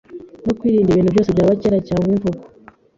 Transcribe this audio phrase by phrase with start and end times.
[0.45, 2.43] no kwirinda ibintu byose bya kera cyangwa imvugo